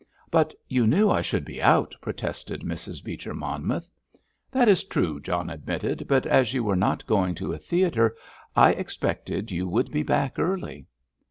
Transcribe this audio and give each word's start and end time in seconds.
"But 0.31 0.55
you 0.67 0.87
knew 0.87 1.11
I 1.11 1.21
should 1.21 1.45
be 1.45 1.61
out," 1.61 1.95
protested 2.01 2.63
Mrs. 2.63 3.03
Beecher 3.03 3.35
Monmouth. 3.35 3.87
"That 4.49 4.67
is 4.67 4.83
true," 4.83 5.19
John 5.19 5.47
admitted; 5.47 6.07
"but 6.07 6.25
as 6.25 6.55
you 6.55 6.63
were 6.63 6.75
not 6.75 7.05
going 7.05 7.35
to 7.35 7.53
a 7.53 7.59
theatre 7.59 8.15
I 8.55 8.71
expected 8.71 9.51
you 9.51 9.67
would 9.67 9.91
be 9.91 10.01
back 10.01 10.39
early." 10.39 10.87